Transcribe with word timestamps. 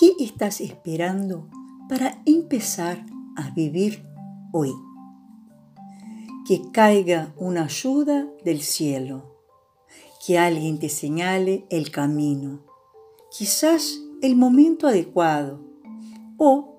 ¿Qué 0.00 0.14
estás 0.18 0.62
esperando 0.62 1.50
para 1.86 2.22
empezar 2.24 3.04
a 3.36 3.50
vivir 3.50 4.02
hoy? 4.50 4.72
Que 6.48 6.62
caiga 6.72 7.34
una 7.36 7.64
ayuda 7.64 8.26
del 8.42 8.62
cielo, 8.62 9.36
que 10.26 10.38
alguien 10.38 10.78
te 10.78 10.88
señale 10.88 11.66
el 11.68 11.90
camino, 11.90 12.64
quizás 13.30 14.00
el 14.22 14.36
momento 14.36 14.86
adecuado 14.86 15.60
o 16.38 16.78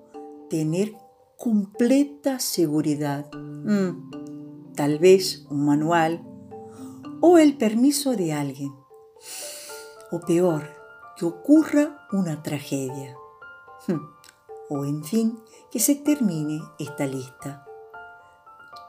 tener 0.50 0.96
completa 1.38 2.40
seguridad, 2.40 3.32
mm, 3.32 4.72
tal 4.74 4.98
vez 4.98 5.46
un 5.48 5.64
manual 5.64 6.26
o 7.20 7.38
el 7.38 7.56
permiso 7.56 8.16
de 8.16 8.32
alguien. 8.32 8.72
O 10.10 10.18
peor, 10.18 10.81
que 11.16 11.24
ocurra 11.24 12.06
una 12.12 12.42
tragedia. 12.42 13.16
Hmm. 13.86 14.00
O 14.70 14.84
en 14.84 15.04
fin, 15.04 15.38
que 15.70 15.78
se 15.78 15.96
termine 15.96 16.62
esta 16.78 17.06
lista. 17.06 17.64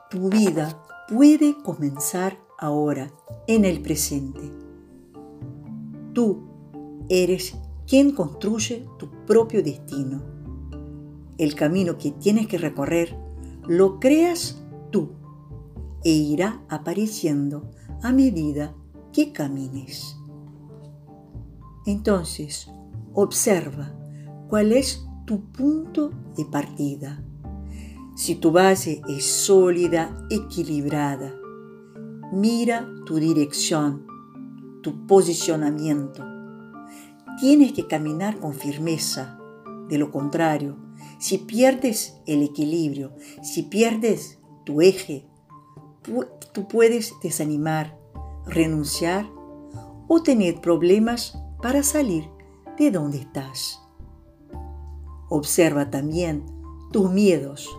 Tu 0.09 0.29
vida 0.29 0.81
puede 1.07 1.61
comenzar 1.63 2.37
ahora, 2.57 3.11
en 3.47 3.65
el 3.65 3.81
presente. 3.81 4.51
Tú 6.13 6.43
eres 7.09 7.57
quien 7.85 8.13
construye 8.13 8.87
tu 8.97 9.09
propio 9.25 9.61
destino. 9.61 10.21
El 11.37 11.55
camino 11.55 11.97
que 11.97 12.11
tienes 12.11 12.47
que 12.47 12.57
recorrer 12.57 13.17
lo 13.67 13.99
creas 13.99 14.61
tú 14.91 15.09
e 16.03 16.11
irá 16.11 16.63
apareciendo 16.69 17.69
a 18.01 18.11
medida 18.11 18.73
que 19.11 19.33
camines. 19.33 20.17
Entonces, 21.85 22.71
observa 23.13 23.93
cuál 24.49 24.71
es 24.71 25.05
tu 25.25 25.51
punto 25.51 26.11
de 26.35 26.45
partida. 26.45 27.23
Si 28.15 28.35
tu 28.35 28.51
base 28.51 29.01
es 29.09 29.25
sólida, 29.25 30.15
equilibrada, 30.29 31.33
mira 32.31 32.87
tu 33.05 33.15
dirección, 33.15 34.05
tu 34.81 35.07
posicionamiento. 35.07 36.23
Tienes 37.39 37.73
que 37.73 37.87
caminar 37.87 38.37
con 38.37 38.53
firmeza. 38.53 39.39
De 39.89 39.97
lo 39.97 40.11
contrario, 40.11 40.77
si 41.19 41.39
pierdes 41.39 42.15
el 42.25 42.41
equilibrio, 42.43 43.11
si 43.41 43.63
pierdes 43.63 44.39
tu 44.65 44.81
eje, 44.81 45.27
tú 46.53 46.67
puedes 46.67 47.13
desanimar, 47.21 47.97
renunciar 48.45 49.29
o 50.07 50.21
tener 50.21 50.61
problemas 50.61 51.37
para 51.63 51.81
salir 51.81 52.29
de 52.77 52.91
donde 52.91 53.19
estás. 53.19 53.81
Observa 55.29 55.89
también 55.89 56.45
tus 56.91 57.09
miedos. 57.09 57.69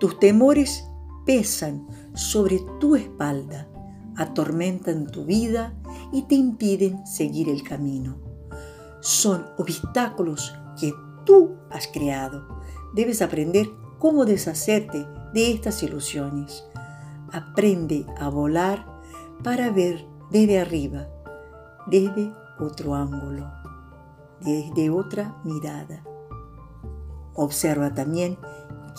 Tus 0.00 0.18
temores 0.18 0.88
pesan 1.26 1.86
sobre 2.14 2.60
tu 2.80 2.96
espalda, 2.96 3.68
atormentan 4.16 5.06
tu 5.06 5.26
vida 5.26 5.74
y 6.12 6.22
te 6.22 6.34
impiden 6.34 7.06
seguir 7.06 7.50
el 7.50 7.62
camino. 7.62 8.16
Son 9.00 9.44
obstáculos 9.58 10.54
que 10.80 10.94
tú 11.26 11.56
has 11.70 11.88
creado. 11.88 12.48
Debes 12.94 13.20
aprender 13.20 13.68
cómo 13.98 14.24
deshacerte 14.24 15.06
de 15.34 15.52
estas 15.52 15.82
ilusiones. 15.82 16.64
Aprende 17.32 18.06
a 18.18 18.30
volar 18.30 19.02
para 19.44 19.70
ver 19.70 20.06
desde 20.30 20.58
arriba, 20.58 21.06
desde 21.86 22.32
otro 22.60 22.94
ángulo, 22.94 23.50
desde 24.40 24.90
otra 24.90 25.40
mirada. 25.44 26.04
Observa 27.34 27.94
también 27.94 28.38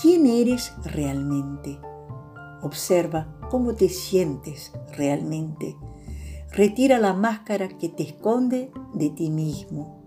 quién 0.01 0.25
eres 0.25 0.73
realmente. 0.83 1.79
Observa 2.61 3.27
cómo 3.49 3.73
te 3.73 3.89
sientes 3.89 4.71
realmente. 4.95 5.77
Retira 6.51 6.99
la 6.99 7.13
máscara 7.13 7.67
que 7.67 7.89
te 7.89 8.03
esconde 8.03 8.71
de 8.93 9.09
ti 9.09 9.29
mismo. 9.29 10.03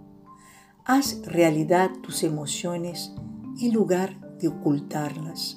Haz 0.84 1.24
realidad 1.26 1.90
tus 2.02 2.22
emociones 2.22 3.14
en 3.60 3.72
lugar 3.72 4.18
de 4.38 4.48
ocultarlas 4.48 5.56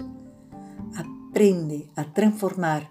aprende 1.36 1.92
a 1.98 2.14
transformar 2.14 2.90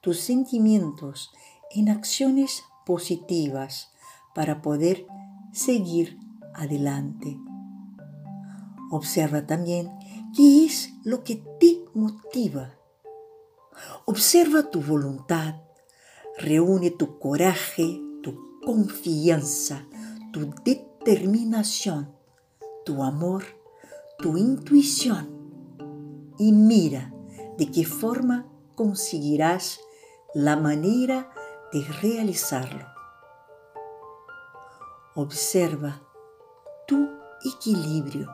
tus 0.00 0.18
sentimientos 0.18 1.30
en 1.70 1.88
acciones 1.88 2.64
positivas 2.84 3.93
para 4.34 4.62
poder 4.62 5.06
seguir 5.52 6.18
adelante. 6.54 7.38
Observa 8.90 9.46
también 9.46 9.90
qué 10.36 10.64
es 10.64 10.92
lo 11.04 11.24
que 11.24 11.36
te 11.58 11.84
motiva. 11.94 12.74
Observa 14.04 14.70
tu 14.70 14.80
voluntad, 14.80 15.56
reúne 16.38 16.90
tu 16.90 17.18
coraje, 17.18 18.00
tu 18.22 18.60
confianza, 18.64 19.86
tu 20.32 20.52
determinación, 20.64 22.14
tu 22.84 23.02
amor, 23.02 23.44
tu 24.18 24.36
intuición 24.36 25.34
y 26.38 26.52
mira 26.52 27.12
de 27.58 27.70
qué 27.70 27.84
forma 27.84 28.46
conseguirás 28.74 29.80
la 30.34 30.56
manera 30.56 31.30
de 31.72 31.82
realizarlo. 32.02 32.93
Observa 35.16 36.02
tu 36.86 37.08
equilibrio. 37.44 38.28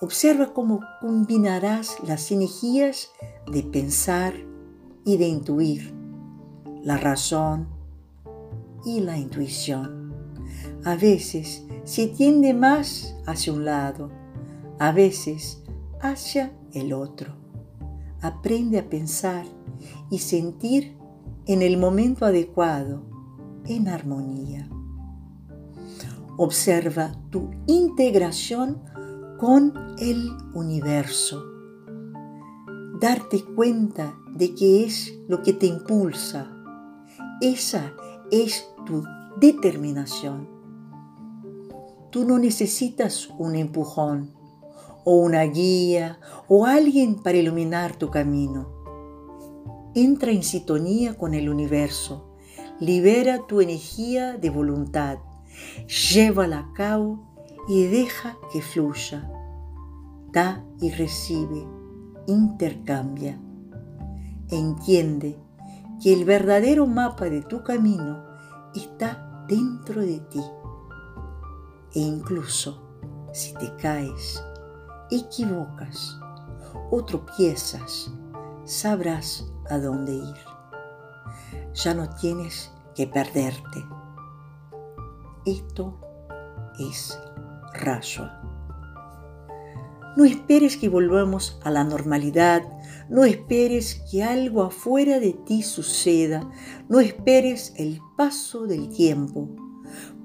Observa 0.00 0.52
cómo 0.52 0.80
combinarás 1.00 1.96
las 2.06 2.30
energías 2.30 3.10
de 3.50 3.62
pensar 3.62 4.34
y 5.04 5.16
de 5.16 5.28
intuir, 5.28 5.94
la 6.82 6.96
razón 6.96 7.68
y 8.84 9.00
la 9.00 9.18
intuición. 9.18 10.14
A 10.84 10.96
veces 10.96 11.64
se 11.84 12.08
tiende 12.08 12.54
más 12.54 13.16
hacia 13.26 13.52
un 13.52 13.64
lado, 13.64 14.10
a 14.78 14.92
veces 14.92 15.62
hacia 16.00 16.52
el 16.72 16.92
otro 16.92 17.40
aprende 18.22 18.78
a 18.78 18.88
pensar 18.88 19.44
y 20.10 20.18
sentir 20.18 20.96
en 21.46 21.62
el 21.62 21.78
momento 21.78 22.26
adecuado, 22.26 23.02
en 23.66 23.88
armonía. 23.88 24.68
Observa 26.42 27.12
tu 27.28 27.50
integración 27.66 28.82
con 29.38 29.74
el 29.98 30.30
universo. 30.54 31.44
Darte 32.98 33.44
cuenta 33.44 34.14
de 34.34 34.54
qué 34.54 34.86
es 34.86 35.12
lo 35.28 35.42
que 35.42 35.52
te 35.52 35.66
impulsa. 35.66 36.50
Esa 37.42 37.92
es 38.30 38.66
tu 38.86 39.04
determinación. 39.38 40.48
Tú 42.10 42.24
no 42.24 42.38
necesitas 42.38 43.28
un 43.38 43.54
empujón 43.54 44.32
o 45.04 45.16
una 45.16 45.42
guía 45.42 46.20
o 46.48 46.64
alguien 46.64 47.16
para 47.16 47.36
iluminar 47.36 47.96
tu 47.96 48.08
camino. 48.08 48.66
Entra 49.94 50.30
en 50.30 50.42
sintonía 50.42 51.18
con 51.18 51.34
el 51.34 51.50
universo, 51.50 52.32
libera 52.80 53.46
tu 53.46 53.60
energía 53.60 54.38
de 54.38 54.48
voluntad, 54.48 55.18
llévala 55.86 56.58
a 56.58 56.72
cabo 56.72 57.30
y 57.68 57.84
deja 57.86 58.36
que 58.52 58.62
fluya. 58.62 59.30
Da 60.32 60.64
y 60.80 60.90
recibe, 60.90 61.66
intercambia. 62.26 63.40
Entiende 64.48 65.38
que 66.02 66.12
el 66.12 66.24
verdadero 66.24 66.86
mapa 66.86 67.26
de 67.26 67.42
tu 67.42 67.62
camino 67.62 68.24
está 68.74 69.44
dentro 69.48 70.00
de 70.00 70.20
ti. 70.20 70.42
E 71.94 72.00
incluso 72.00 72.82
si 73.32 73.54
te 73.54 73.74
caes, 73.76 74.42
equivocas 75.10 76.18
o 76.90 77.04
tropiezas, 77.04 78.10
sabrás 78.64 79.44
a 79.68 79.78
dónde 79.78 80.14
ir. 80.14 80.36
Ya 81.74 81.94
no 81.94 82.08
tienes 82.10 82.72
que 82.94 83.06
perderte. 83.06 83.84
Esto 85.50 85.98
es 86.78 87.18
Rashwa. 87.74 88.40
No 90.16 90.24
esperes 90.24 90.76
que 90.76 90.88
volvamos 90.88 91.58
a 91.64 91.72
la 91.72 91.82
normalidad, 91.82 92.62
no 93.08 93.24
esperes 93.24 94.00
que 94.08 94.22
algo 94.22 94.62
afuera 94.62 95.18
de 95.18 95.32
ti 95.32 95.64
suceda, 95.64 96.48
no 96.88 97.00
esperes 97.00 97.74
el 97.76 98.00
paso 98.16 98.68
del 98.68 98.90
tiempo, 98.90 99.48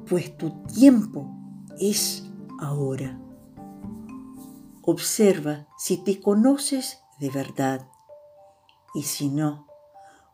pues 0.07 0.37
tu 0.37 0.51
tiempo 0.65 1.35
es 1.79 2.29
ahora. 2.59 3.19
Observa 4.83 5.67
si 5.75 5.97
te 5.97 6.21
conoces 6.21 6.99
de 7.19 7.31
verdad. 7.31 7.87
Y 8.93 9.01
si 9.01 9.29
no, 9.29 9.65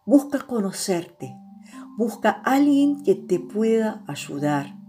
busca 0.05 0.39
conocerte. 0.39 1.33
Busca 1.97 2.29
alguien 2.31 3.03
que 3.03 3.15
te 3.15 3.39
pueda 3.39 4.03
ayudar. 4.07 4.81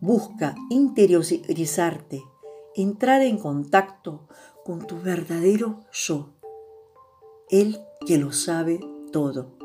Busca 0.00 0.54
interiorizarte, 0.70 2.24
entrar 2.76 3.22
en 3.22 3.36
contacto 3.36 4.28
con 4.64 4.86
tu 4.86 5.00
verdadero 5.00 5.80
yo, 5.92 6.34
el 7.50 7.80
que 8.06 8.16
lo 8.16 8.30
sabe 8.30 8.78
todo, 9.12 9.56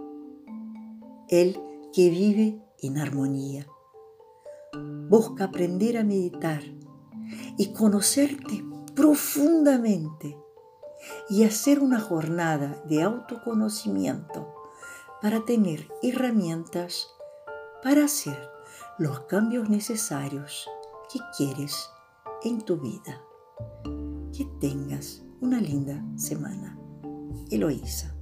el 1.30 1.62
que 1.94 2.10
vive 2.10 2.60
en 2.82 2.98
armonía. 2.98 3.68
Busca 5.08 5.44
aprender 5.46 5.98
a 5.98 6.04
meditar 6.04 6.64
y 7.58 7.72
conocerte 7.74 8.66
profundamente 8.96 10.36
y 11.30 11.44
hacer 11.44 11.80
una 11.80 12.00
jornada 12.00 12.82
de 12.90 13.04
autoconocimiento 13.04 14.52
para 15.22 15.46
tener 15.46 15.88
herramientas 16.02 17.08
para 17.84 18.06
hacer 18.06 18.53
los 19.00 19.22
cambios 19.22 19.70
necesarios 19.70 20.70
que 21.12 21.20
quieres 21.36 21.90
en 22.44 22.62
tu 22.62 22.78
vida. 22.78 23.22
Que 24.36 24.46
tengas 24.60 25.24
una 25.42 25.60
linda 25.60 26.04
semana. 26.16 26.78
Eloísa. 27.50 28.13